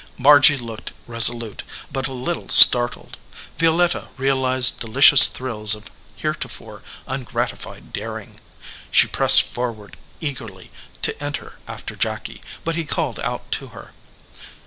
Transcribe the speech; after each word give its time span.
Margy 0.17 0.57
looked 0.57 0.93
resolute, 1.05 1.61
but 1.91 2.07
a 2.07 2.11
little 2.13 2.49
startled. 2.49 3.17
Violetta 3.59 4.09
realized 4.17 4.79
delicious 4.79 5.27
thrills 5.27 5.75
of 5.75 5.91
heretofore 6.15 6.81
un 7.07 7.23
gratified 7.23 7.93
daring. 7.93 8.39
She 8.89 9.05
pressed 9.05 9.43
forward 9.43 9.97
eagerly 10.19 10.71
to 11.03 11.15
enter 11.23 11.59
after 11.67 11.95
Jacky, 11.95 12.41
but 12.63 12.73
he 12.73 12.83
called 12.83 13.19
out 13.19 13.51
to 13.51 13.67
her. 13.77 13.93